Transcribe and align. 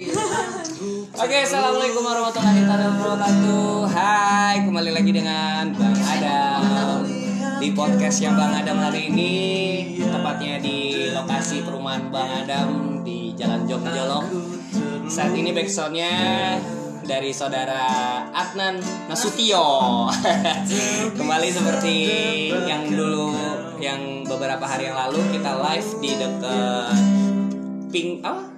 Oke, 0.00 1.36
assalamualaikum 1.44 2.00
warahmatullahi 2.00 2.64
wabarakatuh. 2.64 3.84
Hai, 3.92 4.64
kembali 4.64 4.96
lagi 4.96 5.12
dengan 5.12 5.76
Bang 5.76 5.92
Adam 5.92 7.04
di 7.60 7.68
podcast 7.76 8.24
yang 8.24 8.32
Bang 8.32 8.56
Adam 8.56 8.80
hari 8.80 9.12
ini, 9.12 9.32
tepatnya 10.00 10.56
di 10.56 11.12
lokasi 11.12 11.60
perumahan 11.60 12.08
Bang 12.08 12.32
Adam 12.32 12.68
di 13.04 13.36
Jalan 13.36 13.68
Jongjolong. 13.68 14.24
Saat 15.04 15.36
ini 15.36 15.52
backsoundnya 15.52 16.16
dari 17.04 17.36
saudara 17.36 17.84
Adnan 18.32 18.80
Nasution. 19.04 20.08
Kembali 21.20 21.48
seperti 21.52 21.96
yang 22.64 22.88
dulu, 22.88 23.36
yang 23.76 24.24
beberapa 24.24 24.64
hari 24.64 24.88
yang 24.88 24.96
lalu 24.96 25.20
kita 25.28 25.60
live 25.60 25.90
di 26.00 26.10
dekat 26.16 26.96
Pink 27.92 28.24
apa? 28.24 28.49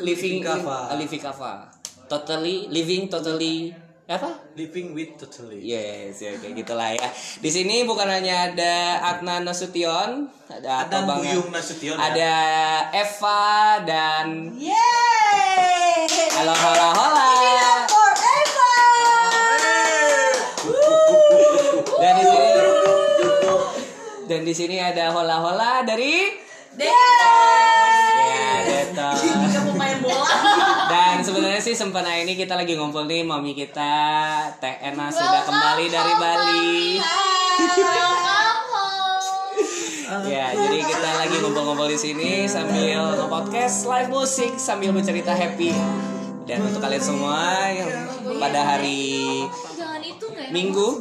Living 0.00 0.42
Kava. 0.42 0.90
uh, 0.90 0.96
living 0.96 1.22
kava 1.22 1.70
totally 2.06 2.66
living 2.68 3.06
totally 3.06 3.70
apa 4.04 4.28
Living 4.52 4.92
with 4.92 5.16
totally. 5.16 5.64
yes 5.64 6.20
ya 6.20 6.36
kayak 6.36 6.60
gitulah 6.60 6.92
ya 6.92 7.08
di 7.40 7.48
sini 7.48 7.82
bukan 7.82 8.04
hanya 8.04 8.52
ada 8.52 8.74
Adnan 9.00 9.48
Nasution 9.48 10.28
ada 10.44 10.84
Ada 10.84 10.92
apa 10.92 11.08
Bang? 11.08 11.24
Buyung 11.24 11.48
Nasution 11.48 11.96
ya. 11.96 12.12
ada 12.12 12.34
Eva 12.92 13.42
dan 13.82 14.52
Yeay! 14.52 16.04
halo 16.36 16.52
halo 16.52 16.88
hola 16.92 17.32
Forever! 17.88 18.76
dan 21.96 22.12
di 22.14 22.24
sini 22.26 22.52
dan 24.24 24.40
di 24.44 24.52
sini 24.52 24.76
ada 24.78 25.04
hola 25.10 25.36
hola 25.40 25.72
dari 25.80 26.28
ya 26.76 27.73
Kamu 28.94 29.72
main 29.80 29.98
bola? 29.98 30.30
Dan 30.86 31.20
sebenarnya 31.20 31.60
sih 31.60 31.74
sempena 31.74 32.14
ini 32.14 32.38
kita 32.38 32.54
lagi 32.54 32.78
ngumpul 32.78 33.04
nih 33.04 33.26
mami 33.26 33.52
kita 33.52 33.92
Teh 34.62 34.76
Ena 34.80 35.10
sudah 35.10 35.42
kembali 35.42 35.86
dari 35.90 36.12
Bali. 36.14 36.78
Ya, 40.24 40.54
jadi 40.54 40.78
kita 40.78 41.10
lagi 41.18 41.36
ngumpul-ngumpul 41.42 41.90
di 41.90 41.98
sini 41.98 42.46
sambil 42.46 43.18
nge-podcast 43.18 43.88
live 43.88 44.10
musik 44.14 44.52
sambil 44.56 44.94
bercerita 44.94 45.34
happy. 45.34 45.74
Dan 46.44 46.60
untuk 46.62 46.78
kalian 46.78 47.02
semua 47.02 47.66
yang 47.72 47.90
pada 48.38 48.60
hari 48.62 49.42
Minggu. 50.52 51.00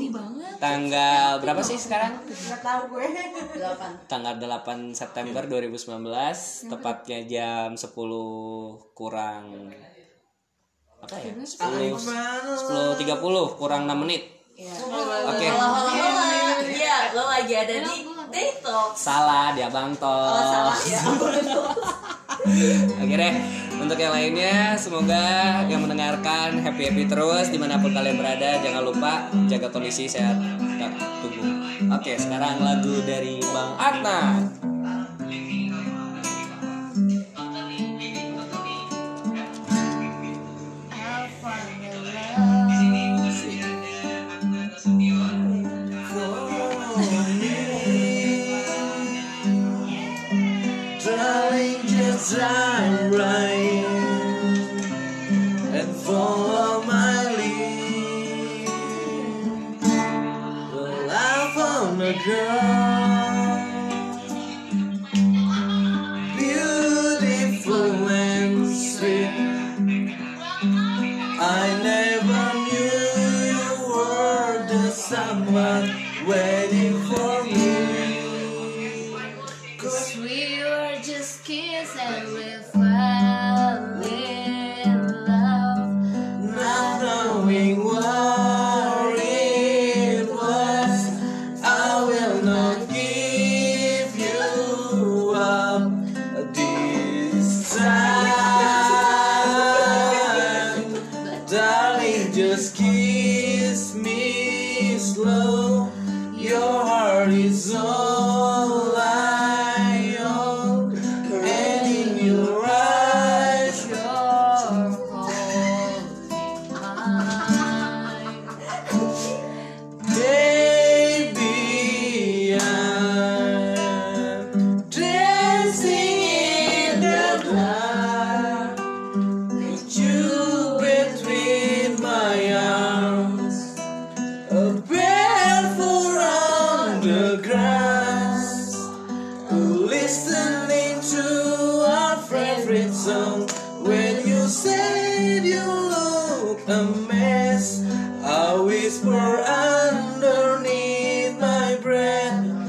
Tanggal 0.64 1.44
berapa 1.44 1.59
sih 1.59 1.75
sekarang? 1.75 2.23
Gak 2.23 2.64
tau 2.64 2.88
gue. 2.88 3.03
Delapan. 3.52 3.92
Tanggal 4.08 4.39
8 4.39 4.95
September 4.95 5.44
2019, 5.44 6.72
tepatnya 6.72 7.19
jam 7.28 7.75
10 7.75 7.92
kurang 8.95 9.75
apa 11.03 11.19
ya? 11.19 11.36
10 11.36 12.00
10.30 12.00 13.59
kurang 13.59 13.91
6 13.91 14.03
menit. 14.08 14.23
Oke. 14.56 15.47
Halo, 15.52 15.67
halo. 15.84 15.91
Iya, 16.64 17.11
lo 17.11 17.23
lagi 17.28 17.53
ada 17.59 17.75
di 17.84 17.95
TikTok. 18.31 18.95
Salah 18.95 19.52
dia 19.52 19.67
Bang 19.67 19.91
Tol. 20.00 20.31
Oh, 20.31 20.45
salah 20.47 20.78
ya. 20.94 21.02
Oke 23.03 23.16
deh, 23.19 23.34
untuk 23.84 24.00
yang 24.00 24.16
lainnya 24.16 24.80
semoga 24.80 25.59
yang 25.67 25.84
mendengarkan 25.84 26.64
happy 26.64 26.88
happy 26.88 27.03
terus 27.03 27.52
di 27.52 27.59
mana 27.59 27.76
pun 27.84 27.92
kalian 27.92 28.16
berada. 28.16 28.64
Jangan 28.64 28.81
lupa 28.81 29.28
jaga 29.52 29.67
kondisi 29.67 30.08
sehat. 30.08 30.40
Tunggu. 31.20 31.44
Oke, 31.92 32.16
sekarang 32.16 32.64
lagu 32.64 33.03
dari 33.03 33.44
Bang 33.44 33.75
just 52.24 52.40
I'm 52.40 53.12
right 53.12 53.53
Girl. 62.23 62.72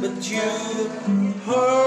But 0.05 0.31
you. 0.31 0.39
Heard 1.47 1.84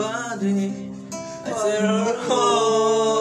somebody. 0.00 0.90
I 1.44 1.52
said, 1.52 1.80
oh, 1.84 3.19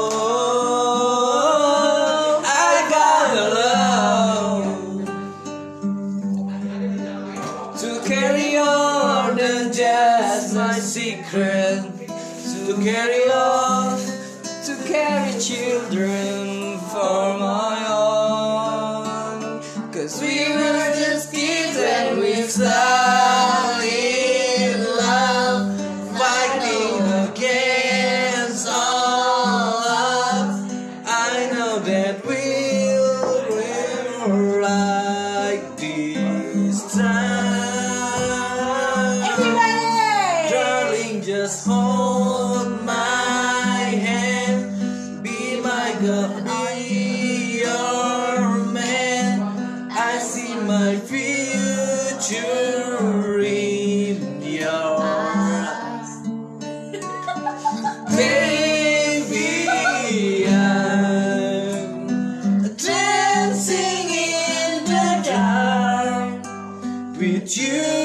you 67.58 67.99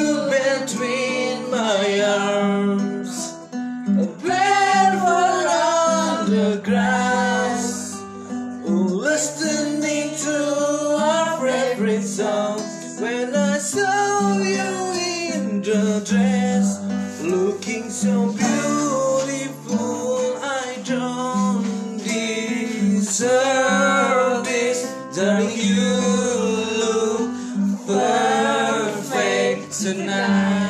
tonight. 29.82 30.63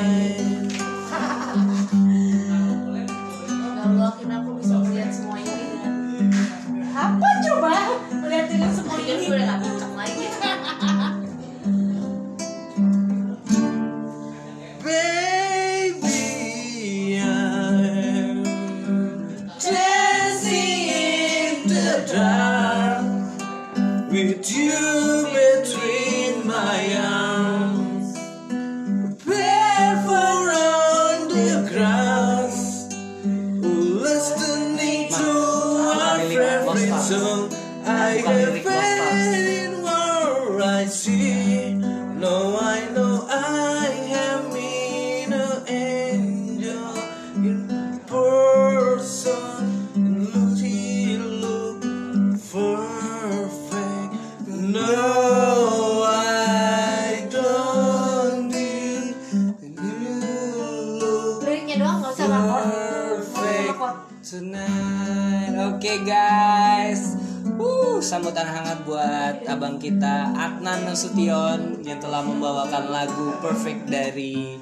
Tonight. 64.25 65.53
Oke 65.71 66.01
guys, 66.03 67.17
uh, 67.61 68.01
sambutan 68.01 68.49
hangat 68.49 68.83
buat 68.89 69.45
abang 69.45 69.77
kita 69.77 70.33
Adnan 70.33 70.89
Nasution 70.89 71.85
yang 71.85 72.01
telah 72.01 72.25
membawakan 72.25 72.89
lagu 72.89 73.37
Perfect 73.45 73.89
dari 73.89 74.57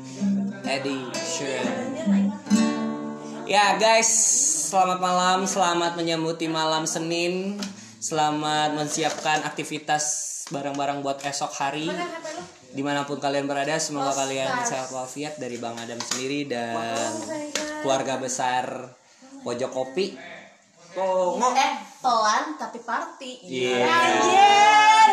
Eddie 0.66 1.06
Sheeran. 1.14 2.32
Ya 3.46 3.76
guys, 3.78 4.08
selamat 4.70 4.98
malam, 4.98 5.38
selamat 5.46 5.94
menyambuti 5.94 6.50
malam 6.50 6.88
Senin, 6.88 7.58
selamat 8.02 8.74
menyiapkan 8.74 9.44
aktivitas 9.44 10.30
barang-barang 10.50 11.04
buat 11.04 11.22
esok 11.22 11.52
hari. 11.54 11.88
Di 12.72 12.80
mana 12.80 13.04
pun 13.04 13.20
kalian 13.20 13.44
berada, 13.44 13.76
semoga 13.76 14.16
kalian 14.16 14.64
sehat 14.64 14.88
walafiat 14.88 15.36
dari 15.36 15.60
Bang 15.60 15.76
Adam 15.76 16.00
sendiri 16.00 16.48
dan 16.48 17.12
keluarga 17.84 18.16
besar 18.16 18.96
Pojok 19.42 19.70
Kopi. 19.70 20.16
Oh, 20.92 21.40
Eh, 21.52 21.72
pelan 21.98 22.52
tapi 22.54 22.78
party 22.78 23.40
Iya. 23.42 23.88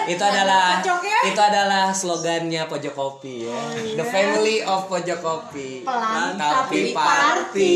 Itu 0.06 0.20
Nah, 0.20 0.30
adalah 0.30 0.66
Pojoknya? 0.78 1.18
itu 1.24 1.40
adalah 1.40 1.86
slogannya 1.90 2.68
Pojok 2.68 2.94
Kopi 2.94 3.48
ya. 3.48 3.60
The 3.96 4.04
family 4.04 4.60
of 4.62 4.86
Pojok 4.86 5.20
Kopi. 5.20 5.88
Pelan 5.88 6.36
tapi 6.36 6.92
tapi 6.92 6.94
party. 6.94 7.76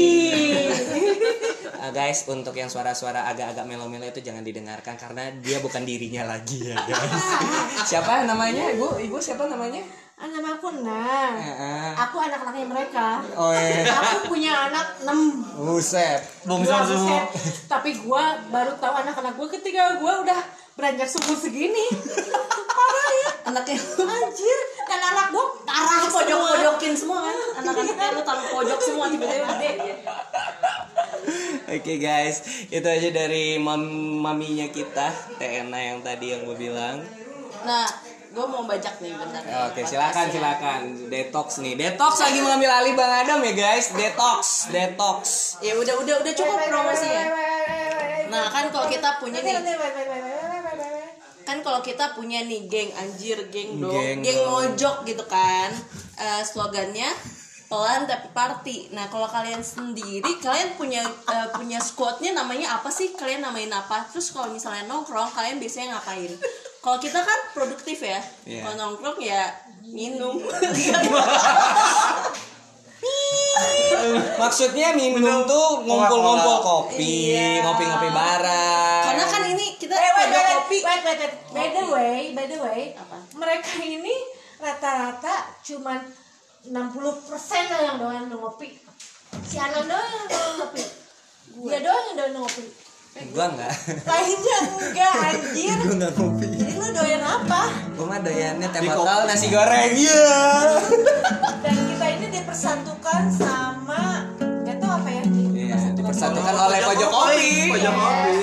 Ah, 1.83 1.91
guys, 1.91 2.23
untuk 2.31 2.55
yang 2.55 2.71
suara-suara 2.71 3.27
agak-agak 3.27 3.67
melo-melo 3.67 4.07
itu 4.07 4.23
jangan 4.23 4.39
didengarkan 4.39 4.95
karena 4.95 5.35
dia 5.43 5.59
bukan 5.59 5.83
dirinya 5.83 6.23
lagi 6.23 6.71
ya, 6.71 6.79
guys. 6.79 7.27
siapa 7.91 8.23
namanya? 8.23 8.71
Ibu, 8.71 9.03
Ibu 9.03 9.19
siapa 9.19 9.51
namanya? 9.51 9.83
Ah, 10.15 10.31
nama 10.31 10.55
aku 10.55 10.79
Nah. 10.79 11.35
Heeh. 11.35 11.91
Aku 12.07 12.23
anak-anaknya 12.23 12.71
mereka. 12.71 13.19
Oh, 13.35 13.51
iya. 13.51 13.83
Aku 13.99 14.31
punya 14.31 14.71
anak 14.71 15.03
6 15.03 15.59
Buset. 15.59 16.23
Gua 16.47 16.63
buset. 16.63 17.27
Tapi 17.67 17.99
gua 17.99 18.39
baru 18.47 18.79
tahu 18.79 18.93
anak-anak 19.03 19.35
gua 19.35 19.47
ketika 19.51 19.99
gua 19.99 20.23
udah 20.23 20.39
beranjak 20.79 21.11
sumur 21.11 21.35
segini. 21.35 21.83
Parah 22.71 23.09
ya. 23.11 23.29
Anaknya 23.51 23.75
Anjir. 24.07 24.59
Dan 24.87 24.99
anak 25.03 25.35
gua 25.35 25.45
parah 25.67 26.07
semua. 26.07 26.15
pojok-pojokin 26.23 26.93
semua 26.95 27.19
kan 27.27 27.37
Anak-anaknya 27.59 28.07
lu 28.15 28.21
taruh 28.23 28.45
pojok 28.47 28.79
semua 28.79 29.05
tiba-tiba 29.11 29.47
ya. 31.83 31.91
Oke 31.91 31.99
guys, 31.99 32.37
itu 32.71 32.87
aja 32.87 33.09
dari 33.11 33.59
mam 33.59 33.83
maminya 34.23 34.71
kita, 34.71 35.11
TNA 35.35 35.79
yang 35.83 35.99
tadi 35.99 36.31
yang 36.31 36.47
gue 36.47 36.55
bilang. 36.55 37.03
Nah, 37.67 37.87
gue 38.31 38.45
mau 38.47 38.63
bajak 38.63 39.03
nih 39.03 39.11
bentar 39.13 39.43
Oke, 39.67 39.83
silakan 39.83 40.25
silakan. 40.31 40.79
Detox 41.11 41.59
nih. 41.59 41.75
Detox 41.75 42.23
lagi 42.23 42.39
mengambil 42.39 42.71
alih 42.71 42.95
Bang 42.95 43.11
Adam 43.11 43.43
ya 43.43 43.53
guys. 43.53 43.91
Detox, 43.91 44.71
detox. 44.71 45.21
Ya 45.59 45.75
udah 45.75 45.95
udah 45.99 46.15
udah 46.23 46.33
cukup 46.33 46.59
promosi 46.71 47.07
ya 47.07 47.25
Nah 48.33 48.49
kan 48.49 48.65
kalau 48.73 48.89
kita 48.89 49.21
punya 49.21 49.39
nih 49.45 49.61
kan 51.43 51.59
kalau 51.59 51.83
kita 51.83 52.15
punya 52.15 52.39
nih 52.47 52.65
geng 52.71 52.89
anjir 52.95 53.35
geng 53.51 53.77
dong 53.77 53.91
Geng 53.93 54.23
geng, 54.23 54.41
mojok 54.47 55.03
gitu 55.05 55.21
kan 55.27 55.69
Eh, 56.13 56.41
slogannya 56.45 57.09
pelan 57.73 58.05
tapi 58.05 58.29
party 58.29 58.77
nah 58.93 59.09
kalau 59.09 59.25
kalian 59.25 59.65
sendiri 59.65 60.29
kalian 60.37 60.77
punya 60.77 61.01
eh, 61.01 61.47
punya 61.49 61.81
squadnya 61.81 62.37
namanya 62.37 62.77
apa 62.77 62.93
sih 62.93 63.17
kalian 63.17 63.41
namain 63.41 63.73
apa 63.73 64.05
terus 64.07 64.29
kalau 64.29 64.53
misalnya 64.53 64.85
nongkrong 64.85 65.33
kalian 65.33 65.57
biasanya 65.57 65.97
ngapain 65.97 66.37
kalau 66.79 67.01
kita 67.01 67.17
kan 67.17 67.39
produktif 67.51 67.97
ya 67.97 68.21
Iya. 68.45 68.61
kalau 68.61 68.75
nongkrong 68.77 69.17
ya 69.17 69.49
minum 69.81 70.37
Maksudnya 74.33 74.95
minum 74.95 75.45
tuh 75.45 75.83
ngumpul-ngumpul 75.83 76.57
kopi, 76.59 77.31
Iya. 77.31 77.61
ngopi-ngopi 77.61 78.09
bareng. 78.09 79.03
karena 79.03 79.25
kan 79.25 79.43
ini 79.45 79.65
kita 79.77 79.93
Eh, 79.93 80.11
wait, 80.13 80.29
wait, 80.29 80.47
kopi 80.55 80.77
wait, 80.79 81.01
wait, 81.03 81.19
wait. 81.19 81.33
By 81.51 81.67
the 81.69 81.83
way, 81.85 82.19
by 82.33 82.45
the 82.45 82.57
way, 82.59 82.81
Apa? 82.95 83.17
mereka 83.35 83.71
ini 83.79 84.15
rata-rata 84.57 85.51
cuman 85.61 85.99
60% 86.63 86.71
lah 87.71 87.81
yang 87.91 87.97
doyan 87.99 88.31
ngopi. 88.31 88.79
Si 89.43 89.59
Anan 89.59 89.83
doang 89.83 90.07
yang 90.07 90.27
doyan 90.31 90.53
ngopi. 90.63 90.83
Dia 91.67 91.79
doang 91.83 92.03
yang 92.07 92.15
doyan 92.15 92.33
ngopi. 92.39 92.65
Gua 93.35 93.45
enggak. 93.51 93.73
Lainnya 94.07 94.57
enggak 94.79 95.13
anjir. 95.27 95.77
Gua 95.83 95.95
enggak 95.99 96.13
ngopi. 96.15 96.47
Jadi 96.55 96.73
lu 96.79 96.87
doyan 96.95 97.19
apa? 97.19 97.61
Gua 97.99 98.05
mah 98.07 98.19
doyannya 98.23 98.67
teh 98.71 98.79
botol 98.79 99.21
nasi 99.27 99.47
goreng. 99.51 99.91
Iya. 99.91 100.23
Dan 101.67 101.75
kita 101.93 102.05
ini 102.15 102.27
dipersatukan 102.31 103.21
sama 103.35 104.31
nggak 104.39 104.77
tahu 104.79 104.91
apa 105.03 105.09
ya? 105.11 105.23
Iya, 105.51 105.77
dipersatukan 105.99 106.55
oleh 106.55 106.79
pojok 106.79 107.09
kopi. 107.11 107.51
Pojok 107.75 107.91
kopi. 107.91 108.35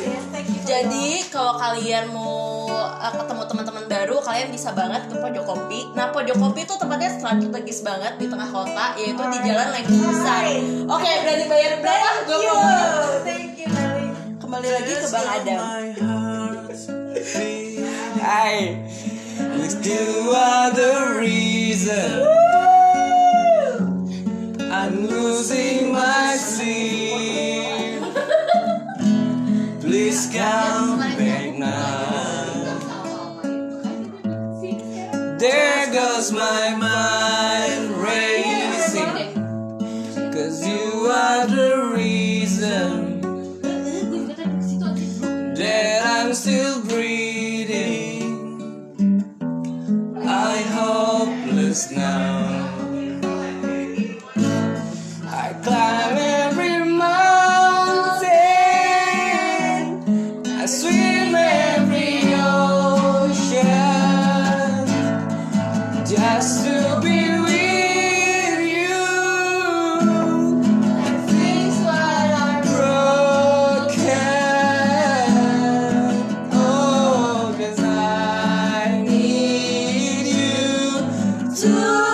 Jadi 0.69 1.07
kalau 1.33 1.57
kalian 1.59 2.13
mau 2.15 2.50
uh, 2.83 3.13
ketemu 3.13 3.43
teman-teman 3.47 3.85
baru, 3.87 4.17
kalian 4.25 4.49
bisa 4.51 4.73
banget 4.73 5.07
ke 5.07 5.15
Pojok 5.17 5.45
Kopi. 5.45 5.81
Nah, 5.93 6.11
Pojok 6.11 6.37
Kopi 6.37 6.65
itu 6.65 6.75
tempatnya 6.75 7.11
strategis 7.13 7.81
banget 7.81 8.17
di 8.17 8.27
tengah 8.27 8.49
kota, 8.49 8.97
yaitu 8.97 9.23
di 9.23 9.39
Jalan 9.45 9.69
Lengkung 9.71 10.03
Besar. 10.09 10.45
Oke, 10.91 11.11
berani 11.23 11.45
bayar 11.47 11.73
berapa? 11.79 12.09
Thank 12.11 12.27
Gue 12.27 12.39
you. 12.41 12.53
mau 12.53 13.23
Thank 13.23 13.55
you, 13.61 13.69
darling. 13.71 14.13
kembali 14.41 14.69
lagi 14.69 14.93
ke 14.99 15.07
Bang 15.09 15.29
Adam. 15.31 15.61
Hai. 18.21 18.57
You 19.81 20.37
are 20.37 20.71
the 20.71 21.17
reason 21.19 22.21
I'm 24.71 25.09
losing 25.09 25.93
my 25.93 26.37
sleep. 26.37 28.03
Please 29.81 30.29
come 30.31 30.90
Goes 36.01 36.33
my 36.33 36.75
mind 36.77 37.91
racing. 37.99 39.35
Cause 40.33 40.67
you 40.67 41.11
are 41.13 41.47
the 41.47 41.93
reason 41.95 43.21
that 45.57 46.01
I'm 46.07 46.33
still 46.33 46.81
breathing. 46.85 48.23
I 50.27 50.57
hopeless 50.79 51.91
now. 51.91 52.40
To. 81.61 82.10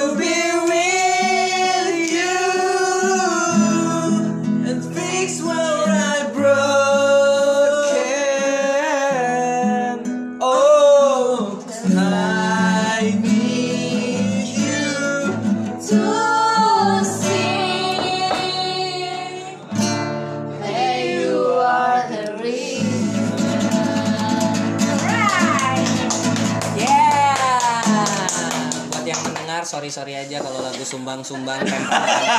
To 0.00 0.16
be 0.16 0.59
sorry 29.80 30.12
sorry 30.12 30.12
aja 30.12 30.44
kalau 30.44 30.60
lagu 30.60 30.84
sumbang 30.84 31.24
sumbang 31.24 31.56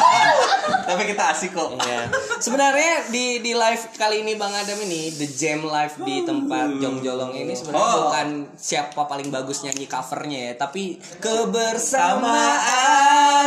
Tapi 0.86 1.10
kita 1.10 1.34
asik 1.34 1.58
kok. 1.58 1.74
Iya. 1.74 2.06
Sebenarnya 2.38 3.10
di 3.10 3.42
di 3.42 3.58
live 3.58 3.82
kali 3.98 4.22
ini 4.22 4.38
Bang 4.38 4.54
Adam 4.54 4.78
ini 4.86 5.10
The 5.10 5.26
Jam 5.26 5.66
Live 5.66 5.98
di 6.06 6.22
tempat 6.22 6.78
Jongjolong 6.78 7.34
ini 7.34 7.58
sebenarnya 7.58 7.82
Oh. 7.82 8.14
bukan 8.14 8.46
siapa 8.54 9.10
paling 9.10 9.34
bagus 9.34 9.66
nyanyi 9.66 9.90
covernya 9.90 10.54
ya, 10.54 10.62
tapi 10.62 11.02
kebersamaan 11.18 12.30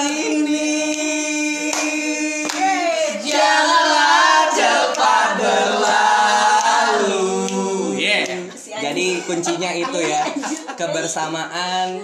ini 0.03 0.75
janganlah 3.23 4.51
cepat 4.51 5.29
berlalu. 5.39 7.23
Yeah. 7.95 8.51
Jadi 8.75 9.23
kuncinya 9.23 9.71
itu 9.71 10.03
ya 10.03 10.27
kebersamaan 10.75 12.03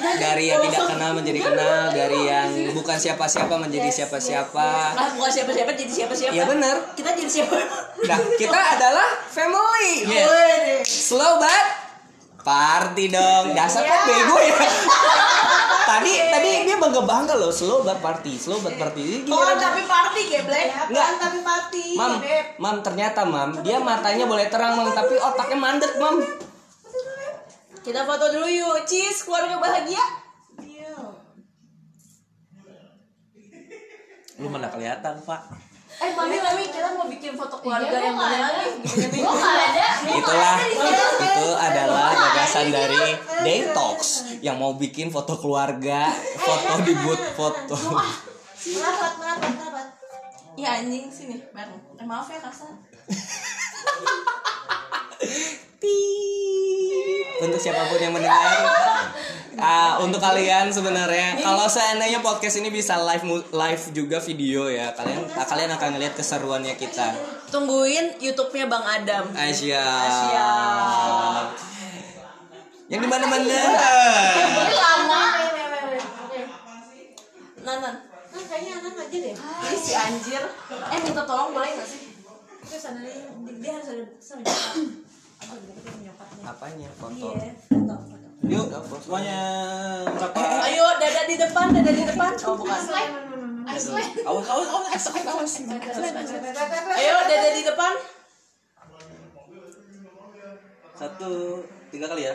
dari 0.00 0.44
yang 0.48 0.60
tidak 0.64 0.82
kenal 0.94 1.10
menjadi 1.12 1.40
kenal, 1.44 1.82
dari 1.92 2.20
yang 2.24 2.48
bukan 2.72 2.96
siapa-siapa 2.96 3.54
menjadi 3.60 3.90
siapa-siapa. 3.92 4.68
Ah, 4.96 5.08
bukan 5.16 5.30
siapa-siapa 5.30 5.70
jadi 5.76 5.92
siapa-siapa. 5.92 6.32
Iya 6.32 6.44
benar. 6.48 6.76
Kita 6.96 7.10
jadi 7.12 7.30
siapa? 7.30 7.56
Nah, 8.08 8.18
kita 8.40 8.58
adalah 8.78 9.08
family. 9.28 10.08
Wih. 10.08 10.82
Slow 10.86 11.40
but 11.42 11.66
party 12.42 13.04
dong. 13.12 13.54
Dasar 13.54 13.86
kok 13.86 14.00
bego 14.06 14.36
ya. 14.42 14.56
tadi 15.92 16.12
tadi 16.30 16.50
dia 16.66 16.76
bangga 16.78 17.02
bangga 17.02 17.34
loh 17.38 17.50
slow 17.50 17.82
but 17.86 17.98
party, 18.02 18.34
slow 18.38 18.58
but 18.62 18.74
party. 18.78 19.26
Oh, 19.30 19.54
tapi 19.58 19.82
party 19.86 20.22
geblek. 20.30 20.66
Enggak. 20.90 21.06
Apaan 21.06 21.16
tapi 21.18 21.38
party? 21.42 21.86
Mam, 21.98 22.12
mam 22.58 22.76
ternyata 22.82 23.22
mam 23.26 23.62
dia 23.62 23.78
matanya 23.78 24.24
boleh 24.26 24.46
terang 24.50 24.78
mam 24.78 24.90
tapi 24.94 25.14
otaknya 25.18 25.58
mandek 25.58 25.92
mam. 25.98 26.16
Kita 27.82 28.06
foto 28.06 28.30
dulu 28.30 28.46
yuk. 28.46 28.86
Cheese, 28.86 29.26
keluarga 29.26 29.58
bahagia. 29.58 30.02
Lu 34.40 34.50
mana 34.50 34.66
kelihatan, 34.70 35.18
Pak? 35.22 35.42
Eh 36.02 36.10
mami 36.18 36.34
mami 36.40 36.66
kita 36.66 36.98
mau 36.98 37.06
bikin 37.06 37.36
foto 37.36 37.62
keluarga 37.62 37.94
yang 37.94 38.16
mana 38.16 38.48
nih? 38.58 39.22
Oh 39.22 39.36
nggak 39.38 39.56
ada. 39.70 39.86
Itulah 40.08 40.56
itu 41.20 41.46
adalah 41.52 42.10
gagasan 42.16 42.72
dari 42.72 43.12
Detox 43.44 44.26
yang 44.40 44.56
mau 44.58 44.74
bikin 44.74 45.12
foto 45.12 45.38
keluarga, 45.38 46.10
foto 46.42 46.82
di 46.82 46.96
booth 46.96 47.22
foto. 47.38 47.76
Merapat 47.76 49.12
merapat 49.20 49.52
merapat. 49.52 49.86
Ya 50.58 50.80
anjing 50.80 51.06
sini, 51.12 51.38
bareng. 51.54 51.78
Eh 52.00 52.06
maaf 52.08 52.26
ya 52.32 52.40
kasar. 52.40 52.72
Pip. 55.78 56.31
Untuk 57.42 57.58
siapa 57.58 57.90
pun 57.90 57.98
yang 57.98 58.14
mendengar. 58.14 58.62
Ah, 59.58 60.00
untuk 60.00 60.22
kalian 60.22 60.72
sebenarnya 60.72 61.36
kalau 61.42 61.68
seandainya 61.68 62.24
podcast 62.24 62.62
ini 62.62 62.72
bisa 62.72 62.96
live 62.96 63.44
live 63.52 63.82
juga 63.92 64.16
video 64.22 64.70
ya, 64.70 64.96
kalian 64.96 65.28
kalian 65.28 65.70
akan 65.76 65.88
ngelihat 65.98 66.14
keseruannya 66.16 66.72
kita. 66.78 67.12
Tungguin 67.52 68.16
YouTube-nya 68.16 68.70
Bang 68.70 68.86
Adam. 68.86 69.28
Asia. 69.36 69.84
Asia. 69.84 70.50
Yang 72.88 73.00
di 73.04 73.08
mana-mana. 73.12 73.60
Ini 74.40 74.76
lama. 74.78 75.24
Nanan. 77.62 77.94
Nah, 78.32 78.44
kayaknya 78.48 78.72
anak 78.80 78.94
aja 78.96 79.16
deh. 79.20 79.34
Ini 79.36 79.76
si 79.76 79.92
anjir. 79.92 80.42
Eh 80.72 80.98
minta 81.04 81.22
tolong 81.28 81.52
boleh 81.52 81.76
gak 81.76 81.84
sih? 81.84 82.16
Terus 82.64 82.84
ada 82.88 83.00
dia 83.04 83.72
harus 83.76 83.88
ada 83.92 84.04
sama 84.16 84.42
Apanya 86.42 86.90
foto? 86.98 87.38
Iya, 87.38 87.54
foto 87.70 87.94
foto. 88.10 88.26
Yuk, 88.42 88.66
semuanya 88.98 89.38
berapa? 90.10 90.66
Ayo 90.66 90.82
dada 90.98 91.22
di 91.30 91.38
depan, 91.38 91.70
dada 91.70 91.94
di 91.94 92.02
depan. 92.02 92.34
Oh 92.42 92.58
bukan. 92.58 92.82
Awas, 93.62 93.86
awas, 94.26 94.46
awas, 94.50 94.66
awas, 94.66 95.06
awas. 95.30 95.62
Ayo 96.98 97.14
dada 97.30 97.48
di 97.54 97.62
depan. 97.62 97.94
Satu, 100.98 101.62
tiga 101.94 102.10
kali 102.10 102.26
ya. 102.26 102.34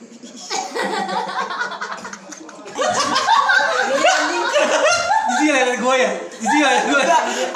Dari 5.70 5.78
gue 5.86 5.96
ya. 6.02 6.10
Jijik 6.42 6.62
lah 6.66 6.72
dari 6.74 6.90
gue. 6.90 7.02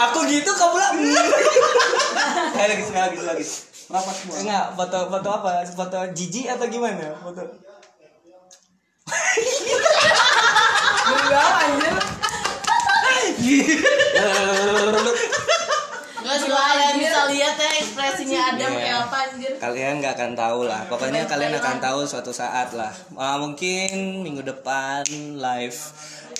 Aku 0.07 0.23
gitu 0.31 0.51
kamu 0.55 0.79
lah. 0.79 0.95
Sekali 2.55 2.71
lagi, 2.71 2.83
sekali 2.87 3.03
lagi, 3.03 3.17
sekali 3.19 3.43
lagi. 3.43 3.43
Rapat 3.91 4.15
semua. 4.15 4.39
Enggak, 4.39 4.71
foto 4.79 4.99
foto 5.11 5.29
apa? 5.35 5.67
Foto 5.67 5.99
jijik 6.15 6.47
atau 6.47 6.71
gimana? 6.71 7.19
Foto. 7.19 7.43
Enggak 11.11 11.47
anjir. 11.67 11.95
Kalian 16.65 16.95
bisa 16.97 17.21
lihat 17.29 17.55
ya 17.61 17.71
ekspresinya 17.77 18.41
Adam 18.57 18.73
Iya. 18.73 18.81
kayak 18.81 18.99
apa 19.05 19.17
anjir. 19.29 19.53
Kalian 19.61 19.93
nggak 20.01 20.15
akan 20.17 20.33
tahu 20.33 20.61
lah. 20.65 20.83
Pokoknya 20.89 21.23
kalian 21.29 21.53
akan 21.61 21.77
tahu 21.77 22.01
suatu 22.09 22.33
saat 22.33 22.73
lah. 22.73 22.89
Ah, 23.15 23.37
mungkin 23.37 24.25
minggu 24.25 24.41
depan 24.41 25.05
live 25.37 25.79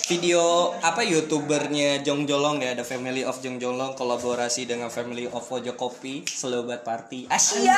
video 0.05 0.69
apa 0.81 1.01
youtubernya 1.01 2.01
Jongjolong 2.01 2.61
ya 2.61 2.77
ada 2.77 2.85
Family 2.85 3.25
of 3.25 3.41
Jongjolong 3.41 3.97
kolaborasi 3.97 4.69
dengan 4.69 4.89
Family 4.89 5.25
of 5.25 5.45
Wojokopi 5.45 6.25
Selobat 6.25 6.85
Party 6.85 7.25
Asia. 7.29 7.77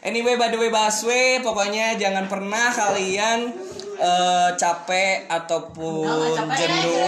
Anyway, 0.00 0.40
by 0.40 0.48
the 0.48 0.56
way, 0.56 0.72
Baswe, 0.72 1.44
pokoknya 1.44 1.92
jangan 2.00 2.24
pernah 2.24 2.72
kalian 2.72 3.52
eh, 4.00 4.50
capek 4.56 5.28
ataupun 5.28 6.08
jenuh. 6.56 7.04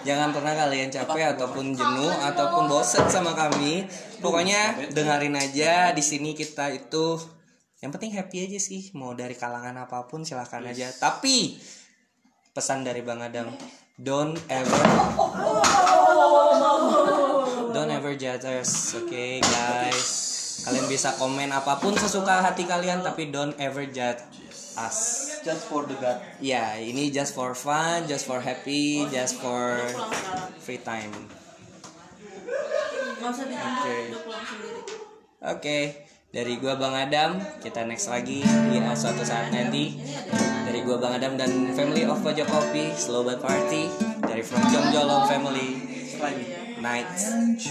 Jangan 0.00 0.32
pernah 0.32 0.56
kalian 0.56 0.88
capek 0.88 1.36
ataupun 1.36 1.76
jenuh 1.76 2.12
ataupun 2.12 2.72
bosen 2.72 3.04
sama 3.12 3.36
kami. 3.36 3.84
Pokoknya 4.24 4.90
dengerin 4.92 5.36
aja 5.36 5.92
di 5.92 6.00
sini 6.00 6.32
kita 6.32 6.72
itu 6.72 7.20
yang 7.80 7.92
penting 7.92 8.12
happy 8.16 8.48
aja 8.48 8.60
sih. 8.60 8.92
Mau 8.96 9.16
dari 9.16 9.36
kalangan 9.36 9.76
apa 9.76 10.04
pun 10.08 10.24
silahkan 10.24 10.64
aja. 10.64 10.88
Tapi 10.92 11.56
pesan 12.52 12.84
dari 12.84 13.00
Bang 13.00 13.24
Adam, 13.24 13.52
don't 13.96 14.36
ever 14.52 14.82
don't 17.72 17.92
ever 17.92 18.12
judge 18.18 18.44
us, 18.44 18.98
oke 18.98 19.40
guys. 19.40 20.10
Kalian 20.60 20.86
bisa 20.92 21.16
komen 21.16 21.48
apa 21.48 21.80
pun 21.80 21.96
sesuka 21.96 22.44
hati 22.44 22.68
kalian 22.68 23.00
tapi 23.00 23.32
don't 23.32 23.56
ever 23.56 23.88
judge 23.88 24.20
us. 24.76 25.29
Just 25.40 25.72
for 25.72 25.88
the 25.88 25.96
God. 25.96 26.20
Ya, 26.36 26.76
ini 26.76 27.08
just 27.08 27.32
for 27.32 27.56
fun, 27.56 28.04
just 28.04 28.28
for 28.28 28.44
happy, 28.44 29.08
just 29.08 29.40
for 29.40 29.80
free 30.60 30.80
time. 30.80 31.08
Oke. 33.20 33.96
Oke, 35.40 35.78
dari 36.28 36.60
gua 36.60 36.76
Bang 36.76 36.92
Adam, 36.92 37.40
kita 37.64 37.88
next 37.88 38.12
lagi 38.12 38.44
di 38.44 38.76
uh, 38.76 38.92
suatu 38.92 39.24
saat 39.24 39.48
nanti. 39.48 39.96
Dari 40.68 40.84
gua 40.84 41.00
Bang 41.00 41.16
Adam 41.16 41.40
dan 41.40 41.72
family 41.72 42.04
of 42.04 42.20
Pojok 42.20 42.44
Kopi, 42.44 42.92
Slow 42.92 43.24
Bad 43.24 43.40
Party, 43.40 43.88
dari 44.20 44.44
From 44.44 44.60
Jongjolong 44.68 45.24
Family, 45.24 45.68
Night. 46.84 47.08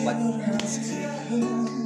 What? 0.01 0.17